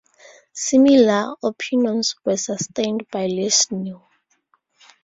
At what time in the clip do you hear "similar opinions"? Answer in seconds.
0.53-2.15